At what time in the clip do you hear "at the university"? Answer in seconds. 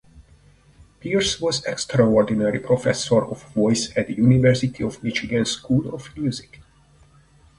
3.95-4.83